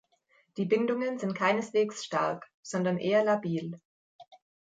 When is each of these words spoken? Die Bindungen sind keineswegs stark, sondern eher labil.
Die 0.57 0.65
Bindungen 0.65 1.19
sind 1.19 1.35
keineswegs 1.35 2.03
stark, 2.03 2.49
sondern 2.63 2.97
eher 2.97 3.23
labil. 3.23 3.79